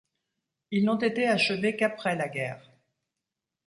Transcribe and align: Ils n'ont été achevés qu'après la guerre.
Ils 0.71 0.83
n'ont 0.83 0.97
été 0.97 1.27
achevés 1.27 1.75
qu'après 1.75 2.15
la 2.15 2.27
guerre. 2.27 2.71